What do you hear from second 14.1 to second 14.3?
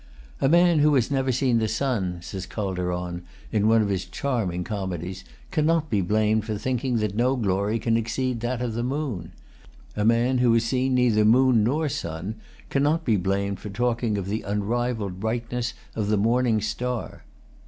of